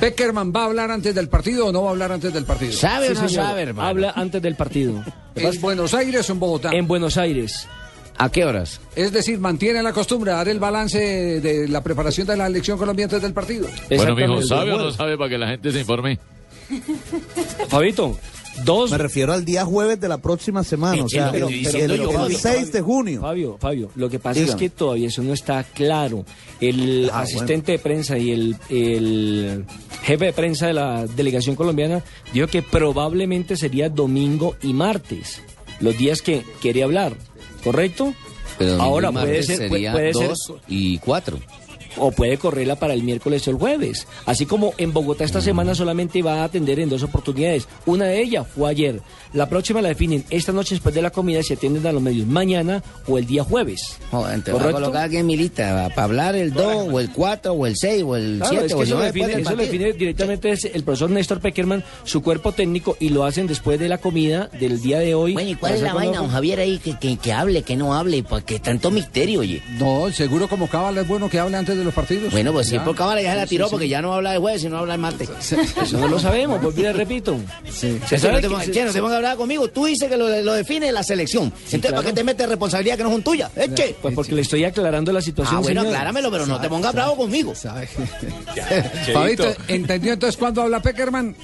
¿Peckerman 0.00 0.52
va 0.54 0.62
a 0.62 0.64
hablar 0.66 0.90
antes 0.90 1.14
del 1.14 1.28
partido 1.28 1.66
o 1.66 1.72
no 1.72 1.82
va 1.82 1.88
a 1.88 1.90
hablar 1.92 2.12
antes 2.12 2.32
del 2.32 2.44
partido? 2.44 2.72
sabe 2.72 3.10
o 3.10 3.14
no 3.14 3.28
señor. 3.28 3.46
sabe 3.46 3.62
hermano 3.62 3.88
Habla 3.88 4.12
antes 4.16 4.42
del 4.42 4.56
partido. 4.56 5.04
¿En 5.34 5.60
Buenos 5.60 5.94
Aires 5.94 6.28
o 6.28 6.32
en 6.32 6.40
Bogotá? 6.40 6.70
En 6.72 6.86
Buenos 6.86 7.16
Aires. 7.16 7.68
¿A 8.18 8.30
qué 8.30 8.44
horas? 8.44 8.80
Es 8.94 9.10
decir, 9.12 9.38
mantiene 9.38 9.82
la 9.82 9.92
costumbre 9.92 10.30
de 10.30 10.36
dar 10.36 10.48
el 10.48 10.60
balance 10.60 10.98
de 11.40 11.66
la 11.68 11.82
preparación 11.82 12.26
de 12.26 12.36
la 12.36 12.46
elección 12.46 12.78
colombiana 12.78 13.08
antes 13.08 13.22
del 13.22 13.32
partido. 13.32 13.68
Bueno, 13.88 14.14
mijo. 14.14 14.42
¿sabe 14.42 14.72
o 14.72 14.78
no 14.78 14.90
sabe 14.90 15.16
para 15.16 15.30
que 15.30 15.38
la 15.38 15.48
gente 15.48 15.72
se 15.72 15.80
informe? 15.80 16.18
Fabito, 17.68 18.18
Dos. 18.64 18.90
Me 18.90 18.98
refiero 18.98 19.32
al 19.32 19.44
día 19.44 19.64
jueves 19.64 19.98
de 20.00 20.08
la 20.08 20.18
próxima 20.18 20.62
semana, 20.62 21.04
o 21.04 21.08
sea, 21.08 21.30
Pero- 21.32 21.48
el, 21.48 21.62
pero- 21.64 21.78
el- 21.78 21.96
yo, 21.96 22.10
el 22.10 22.16
Fabio, 22.16 22.38
6 22.38 22.72
de 22.72 22.80
junio. 22.82 23.20
Fabio, 23.22 23.56
Fabio, 23.58 23.90
lo 23.96 24.08
que 24.10 24.18
pasa 24.18 24.40
Dígame. 24.40 24.52
es 24.52 24.56
que 24.58 24.70
todavía 24.70 25.08
eso 25.08 25.22
no 25.22 25.32
está 25.32 25.64
claro. 25.64 26.24
El 26.60 27.10
Ah, 27.12 27.20
asistente 27.22 27.72
de 27.72 27.78
prensa 27.78 28.18
y 28.18 28.30
el, 28.30 28.56
el 28.68 29.64
jefe 30.02 30.26
de 30.26 30.32
prensa 30.32 30.66
de 30.66 30.74
la 30.74 31.06
delegación 31.06 31.56
colombiana 31.56 32.02
dijo 32.32 32.46
que 32.46 32.62
probablemente 32.62 33.56
sería 33.56 33.88
domingo 33.88 34.56
y 34.62 34.72
martes, 34.74 35.40
los 35.80 35.96
días 35.96 36.20
que 36.22 36.42
quiere 36.60 36.82
hablar, 36.82 37.14
¿correcto? 37.64 38.12
Pero 38.58 38.80
Ahora 38.80 39.10
ser, 39.42 39.56
sería 39.70 39.92
puede 39.92 40.12
ser- 40.14 40.28
dos 40.28 40.52
y 40.68 40.98
cuatro. 40.98 41.38
O 41.96 42.10
puede 42.12 42.38
correrla 42.38 42.76
para 42.76 42.94
el 42.94 43.02
miércoles 43.02 43.46
o 43.46 43.50
el 43.50 43.56
jueves. 43.56 44.06
Así 44.26 44.46
como 44.46 44.72
en 44.78 44.92
Bogotá 44.92 45.24
esta 45.24 45.40
semana 45.40 45.74
solamente 45.74 46.22
va 46.22 46.40
a 46.40 46.44
atender 46.44 46.80
en 46.80 46.88
dos 46.88 47.02
oportunidades. 47.02 47.68
Una 47.86 48.06
de 48.06 48.20
ellas 48.20 48.46
fue 48.54 48.70
ayer. 48.70 49.00
La 49.32 49.48
próxima 49.48 49.80
la 49.80 49.88
definen 49.88 50.24
esta 50.30 50.52
noche 50.52 50.74
después 50.74 50.94
de 50.94 51.02
la 51.02 51.10
comida 51.10 51.42
se 51.42 51.54
atienden 51.54 51.86
a 51.86 51.92
los 51.92 52.02
medios 52.02 52.26
mañana 52.26 52.82
o 53.06 53.18
el 53.18 53.26
día 53.26 53.44
jueves. 53.44 53.98
Joder, 54.10 54.42
te 54.42 54.52
voy 54.52 54.62
a 54.62 54.72
colocar 54.72 55.04
aquí 55.04 55.16
en 55.16 55.26
mi 55.26 55.36
lista 55.36 55.88
para 55.90 56.04
hablar 56.04 56.36
el 56.36 56.52
2 56.52 56.88
o 56.92 57.00
el 57.00 57.10
4 57.10 57.52
o 57.52 57.66
el 57.66 57.76
6 57.76 58.02
o 58.06 58.16
el 58.16 58.38
Claro, 58.38 58.50
7 58.50 58.66
es 58.66 58.72
o 58.72 58.76
que 58.76 58.82
el 58.82 58.88
eso, 58.88 58.94
lo 58.94 59.00
9 59.02 59.12
define, 59.12 59.42
eso 59.42 59.50
lo 59.50 59.62
define 59.62 59.92
directamente 59.92 60.50
es 60.50 60.64
el 60.64 60.84
profesor 60.84 61.10
Néstor 61.10 61.40
Peckerman, 61.40 61.84
su 62.04 62.22
cuerpo 62.22 62.52
técnico, 62.52 62.96
y 63.00 63.08
lo 63.10 63.24
hacen 63.24 63.46
después 63.46 63.78
de 63.78 63.88
la 63.88 63.98
comida 63.98 64.48
del 64.58 64.80
día 64.80 64.98
de 64.98 65.14
hoy. 65.14 65.32
Bueno, 65.32 65.50
¿y 65.50 65.54
cuál 65.54 65.74
es 65.74 65.82
la 65.82 65.94
vaina, 65.94 66.18
don 66.18 66.28
Javier, 66.30 66.60
ahí? 66.60 66.78
Que, 66.78 66.98
que, 66.98 67.16
que 67.16 67.32
hable, 67.32 67.62
que 67.62 67.76
no 67.76 67.94
hable, 67.94 68.22
porque 68.22 68.58
tanto 68.58 68.90
misterio, 68.90 69.40
oye. 69.40 69.62
No, 69.78 70.10
seguro 70.12 70.48
como 70.48 70.68
Cábala 70.68 71.02
es 71.02 71.08
bueno 71.08 71.28
que 71.28 71.38
hable 71.38 71.56
antes 71.56 71.76
de 71.76 71.81
los 71.84 71.94
partidos. 71.94 72.32
Bueno, 72.32 72.52
pues 72.52 72.68
sí, 72.68 72.74
Ya. 72.74 72.84
por 72.84 72.96
cámara 72.96 73.22
ya 73.22 73.32
se 73.32 73.36
la 73.38 73.46
tiró, 73.46 73.66
sí, 73.66 73.70
porque 73.70 73.84
sí. 73.86 73.90
ya 73.90 74.02
no 74.02 74.12
habla 74.14 74.32
de 74.32 74.38
jueves, 74.38 74.62
sino 74.62 74.78
habla 74.78 74.94
de 74.94 74.98
martes. 74.98 75.30
Eso 75.82 75.98
no 75.98 76.08
lo 76.08 76.18
sabemos, 76.18 76.60
pues 76.62 76.76
le 76.76 76.92
repito. 76.92 77.36
Sí. 77.70 77.98
Se 78.08 78.16
Eso 78.16 78.28
no 78.28 78.40
sabe 78.40 78.42
te, 78.42 78.48
que- 78.66 78.72
che, 78.72 78.84
no 78.84 78.92
te 78.92 78.98
pongas 79.00 79.14
a 79.14 79.16
hablar 79.16 79.36
conmigo. 79.36 79.68
Tú 79.68 79.86
dices 79.86 80.08
que 80.08 80.16
lo, 80.16 80.28
lo 80.42 80.52
define 80.54 80.92
la 80.92 81.02
selección. 81.02 81.44
Entonces, 81.44 81.80
claro. 81.80 81.96
¿para 81.96 82.08
qué 82.08 82.12
te 82.12 82.24
metes 82.24 82.48
responsabilidad 82.48 82.96
que 82.96 83.02
no 83.04 83.10
son 83.10 83.22
tuyas? 83.22 83.50
Eche. 83.56 83.96
Pues 84.00 84.14
porque 84.14 84.32
le 84.34 84.42
estoy 84.42 84.64
aclarando 84.64 85.12
la 85.12 85.22
situación. 85.22 85.56
Ah, 85.58 85.60
bueno, 85.60 85.80
señor. 85.82 85.94
acláramelo, 85.96 86.30
pero 86.30 86.46
no 86.46 86.60
te 86.60 86.68
pongas 86.68 86.92
bravo 86.92 87.16
conmigo. 87.16 87.52
¿entendió 89.68 90.12
entonces 90.12 90.36
cuándo 90.36 90.62
habla 90.62 90.80
Peckerman? 90.80 91.34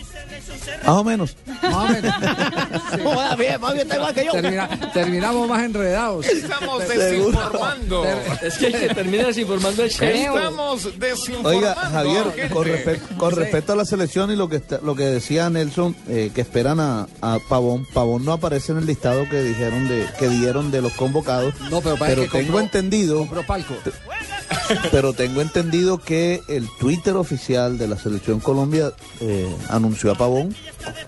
Más 0.85 0.89
o 0.97 1.05
menos. 1.05 1.37
Más 1.63 1.75
o 1.75 1.89
menos. 1.89 2.15
Joda, 3.03 3.37
bien, 3.37 3.61
Fabio 3.61 3.83
está 3.83 3.97
igual 3.97 4.15
que 4.15 4.25
yo. 4.25 4.33
Termina- 4.33 4.93
terminamos 4.93 5.49
más 5.49 5.63
enredados. 5.63 6.27
Estamos 6.27 6.89
desinformando. 6.89 8.05
Es 8.43 8.59
que 8.59 8.67
el 8.67 8.73
que 8.73 8.95
termina 8.95 9.25
desinformando 9.27 9.85
es. 9.85 10.01
Estamos 10.01 10.99
desinformando. 10.99 11.49
Oiga, 11.49 11.75
Javier, 11.75 12.49
con, 12.53 12.67
respe- 12.67 13.01
con 13.17 13.33
respecto 13.35 13.73
a 13.73 13.77
la 13.77 13.85
selección 13.85 14.31
y 14.31 14.37
lo 14.37 14.49
que 14.49 14.57
está- 14.57 14.81
lo 14.83 14.95
que 14.95 15.05
decía 15.05 15.49
Nelson, 15.51 15.95
eh, 16.09 16.31
que 16.35 16.41
esperan 16.41 16.81
a, 16.81 17.07
a 17.21 17.39
Pavón, 17.49 17.87
Pavón 17.93 18.25
no 18.25 18.33
aparece 18.33 18.73
en 18.73 18.79
el 18.79 18.87
listado 18.87 19.29
que 19.29 19.43
dijeron 19.43 19.89
de 19.89 20.07
que 20.19 20.29
dieron 20.29 20.71
de 20.71 20.83
los 20.83 20.93
convocados. 20.95 21.55
No, 21.71 21.81
pero 21.81 21.97
parece 21.97 22.23
que 22.23 22.29
tengo 22.29 22.53
compró- 22.55 22.61
entendido, 22.61 23.19
Compró 23.19 23.47
palco. 23.47 23.75
pero 24.91 25.13
tengo 25.13 25.41
entendido 25.41 25.99
que 25.99 26.41
el 26.49 26.69
Twitter 26.79 27.15
oficial 27.17 27.79
de 27.79 27.89
la 27.89 27.97
selección 27.99 28.41
Colombia 28.41 28.93
eh, 29.21 29.47
anunció 29.69 30.13
a 30.13 30.15
Pavón 30.15 30.55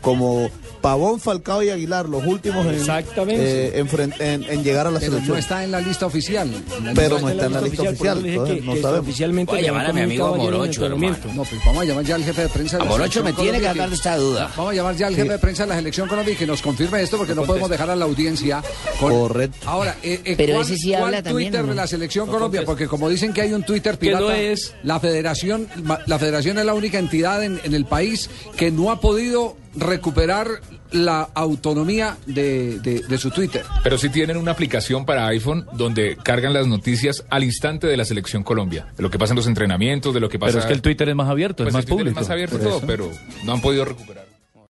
como 0.00 0.50
Pavón, 0.80 1.20
Falcao 1.20 1.62
y 1.62 1.68
Aguilar, 1.68 2.08
los 2.08 2.24
últimos 2.24 2.64
en, 2.64 2.74
Exactamente. 2.76 3.66
eh, 3.68 3.78
en, 3.80 3.86
fren- 3.88 4.14
en- 4.18 4.44
en 4.44 4.64
llegar 4.64 4.86
a 4.86 4.90
la 4.90 4.98
Pero 4.98 5.12
selección. 5.12 5.34
no 5.36 5.38
está 5.38 5.62
en 5.62 5.72
la 5.72 5.80
lista 5.80 6.06
oficial. 6.06 6.50
La 6.82 6.94
Pero 6.94 7.16
lista- 7.16 7.20
no 7.20 7.28
está 7.28 7.46
en 7.46 7.52
la 7.52 7.60
lista 7.60 7.82
oficial, 7.82 8.22
que- 8.22 8.60
no 8.62 8.74
que 8.74 8.80
sabemos. 8.80 9.06
Oficialmente 9.06 9.52
Voy 9.52 9.60
a 9.60 9.62
llamar 9.62 9.86
a 9.86 9.92
mi 9.92 10.00
amigo 10.00 10.34
Morocho, 10.36 10.86
hermano. 10.86 11.16
No, 11.34 11.44
pues 11.44 11.60
vamos 11.66 11.82
a 11.82 11.84
llamar 11.84 12.04
ya 12.04 12.14
al 12.14 12.24
jefe 12.24 12.42
de 12.42 12.48
prensa 12.48 12.76
de 12.78 12.82
A 12.82 12.84
la 12.86 12.90
Morocho 12.92 13.12
selección 13.20 13.24
me 13.24 13.32
tiene 13.52 13.60
que 13.74 13.88
de 13.88 13.94
esta 13.94 14.16
duda. 14.16 14.50
Vamos 14.56 14.72
a 14.72 14.74
llamar 14.74 14.96
ya 14.96 15.06
al 15.08 15.16
jefe 15.16 15.28
de 15.32 15.38
prensa 15.38 15.62
de 15.64 15.68
la 15.68 15.76
selección 15.76 16.08
Colombia 16.08 16.32
y 16.32 16.36
que 16.36 16.46
nos 16.46 16.62
confirme 16.62 17.02
esto 17.02 17.18
porque 17.18 17.34
no 17.34 17.42
podemos 17.42 17.68
dejar 17.68 17.90
a 17.90 17.96
la 17.96 18.06
audiencia 18.06 18.62
con... 18.98 19.12
Correcto. 19.12 19.58
Ahora, 19.68 19.96
eh, 20.02 20.18
eh, 20.24 20.34
Pero 20.34 20.54
¿cuál, 20.54 20.64
ese 20.66 20.76
sí 20.78 20.90
cuál 20.92 21.02
habla 21.04 21.22
también, 21.22 21.50
Twitter 21.50 21.64
¿no? 21.66 21.70
de 21.72 21.74
la 21.76 21.86
selección 21.86 22.26
Colombia? 22.26 22.62
Porque 22.64 22.88
como 22.88 23.10
dicen 23.10 23.29
que 23.32 23.42
hay 23.42 23.52
un 23.52 23.62
Twitter 23.62 23.92
Que 23.94 24.06
pirata, 24.06 24.20
no 24.24 24.30
es. 24.32 24.74
la 24.82 25.00
federación, 25.00 25.66
la 26.06 26.18
federación 26.18 26.58
es 26.58 26.64
la 26.64 26.74
única 26.74 26.98
entidad 26.98 27.42
en, 27.44 27.60
en 27.64 27.74
el 27.74 27.84
país 27.84 28.30
que 28.56 28.70
no 28.70 28.90
ha 28.90 29.00
podido 29.00 29.56
recuperar 29.76 30.48
la 30.92 31.28
autonomía 31.34 32.16
de, 32.26 32.80
de- 32.80 33.00
de 33.06 33.18
su 33.18 33.30
Twitter. 33.30 33.62
Pero 33.84 33.96
sí 33.96 34.08
tienen 34.08 34.36
una 34.36 34.50
aplicación 34.50 35.06
para 35.06 35.26
iPhone 35.28 35.64
donde 35.74 36.16
cargan 36.22 36.52
las 36.52 36.66
noticias 36.66 37.24
al 37.30 37.44
instante 37.44 37.86
de 37.86 37.96
la 37.96 38.04
selección 38.04 38.42
Colombia, 38.42 38.86
de 38.96 39.02
lo 39.04 39.10
que 39.10 39.18
pasa 39.18 39.32
en 39.32 39.36
los 39.36 39.46
entrenamientos, 39.46 40.12
de 40.12 40.18
lo 40.20 40.28
que 40.28 40.38
pasa. 40.40 40.50
Pero 40.52 40.60
es 40.60 40.66
que 40.66 40.72
el 40.72 40.82
Twitter 40.82 41.08
es 41.08 41.14
más 41.14 41.28
abierto, 41.28 41.62
Pues 41.62 41.68
es 41.68 41.74
más 41.74 41.84
el 41.84 41.88
Twitter 41.88 42.04
público. 42.06 42.20
es 42.20 42.26
más 42.26 42.30
abierto 42.32 42.58
todo, 42.58 42.80
pero 42.86 43.08
no 43.44 43.52
han 43.52 43.60
podido 43.60 43.84
recuperar. 43.84 44.29